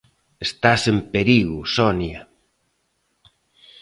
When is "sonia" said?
1.75-2.21